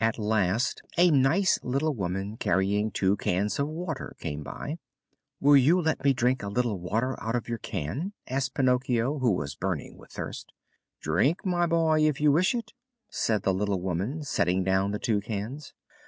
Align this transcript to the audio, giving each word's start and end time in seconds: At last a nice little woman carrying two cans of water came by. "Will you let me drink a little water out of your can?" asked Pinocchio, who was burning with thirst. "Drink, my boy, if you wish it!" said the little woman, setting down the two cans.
At 0.00 0.18
last 0.18 0.82
a 0.98 1.12
nice 1.12 1.60
little 1.62 1.94
woman 1.94 2.36
carrying 2.36 2.90
two 2.90 3.16
cans 3.16 3.60
of 3.60 3.68
water 3.68 4.16
came 4.18 4.42
by. 4.42 4.78
"Will 5.40 5.56
you 5.56 5.80
let 5.80 6.02
me 6.02 6.12
drink 6.12 6.42
a 6.42 6.48
little 6.48 6.80
water 6.80 7.14
out 7.22 7.36
of 7.36 7.48
your 7.48 7.58
can?" 7.58 8.12
asked 8.26 8.54
Pinocchio, 8.54 9.20
who 9.20 9.30
was 9.30 9.54
burning 9.54 9.96
with 9.96 10.10
thirst. 10.10 10.50
"Drink, 11.00 11.46
my 11.46 11.66
boy, 11.66 12.00
if 12.00 12.20
you 12.20 12.32
wish 12.32 12.52
it!" 12.52 12.72
said 13.12 13.44
the 13.44 13.54
little 13.54 13.80
woman, 13.80 14.24
setting 14.24 14.64
down 14.64 14.90
the 14.90 14.98
two 14.98 15.20
cans. 15.20 15.72